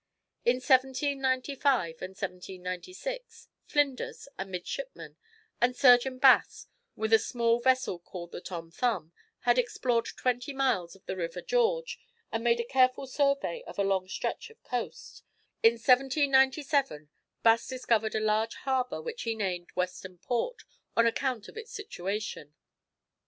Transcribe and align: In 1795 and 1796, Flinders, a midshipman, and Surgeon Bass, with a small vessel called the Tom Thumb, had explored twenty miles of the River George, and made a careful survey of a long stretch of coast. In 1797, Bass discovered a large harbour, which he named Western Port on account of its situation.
In 0.45 0.55
1795 0.55 2.01
and 2.01 2.17
1796, 2.19 3.49
Flinders, 3.67 4.27
a 4.35 4.47
midshipman, 4.47 5.15
and 5.61 5.75
Surgeon 5.75 6.17
Bass, 6.17 6.65
with 6.95 7.13
a 7.13 7.19
small 7.19 7.59
vessel 7.59 7.99
called 7.99 8.31
the 8.31 8.41
Tom 8.41 8.71
Thumb, 8.71 9.13
had 9.41 9.59
explored 9.59 10.07
twenty 10.17 10.53
miles 10.53 10.95
of 10.95 11.05
the 11.05 11.15
River 11.15 11.39
George, 11.43 11.99
and 12.31 12.43
made 12.43 12.59
a 12.59 12.63
careful 12.63 13.05
survey 13.05 13.63
of 13.67 13.77
a 13.77 13.83
long 13.83 14.07
stretch 14.07 14.49
of 14.49 14.63
coast. 14.63 15.21
In 15.61 15.73
1797, 15.73 17.11
Bass 17.43 17.67
discovered 17.67 18.15
a 18.15 18.19
large 18.19 18.55
harbour, 18.55 19.03
which 19.03 19.21
he 19.21 19.35
named 19.35 19.69
Western 19.75 20.17
Port 20.17 20.63
on 20.97 21.05
account 21.05 21.47
of 21.47 21.57
its 21.57 21.71
situation. 21.71 22.55